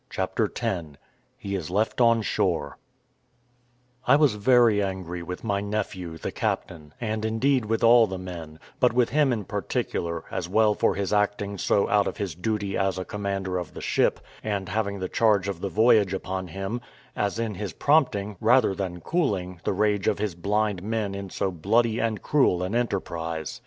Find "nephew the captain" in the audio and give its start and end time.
5.61-6.95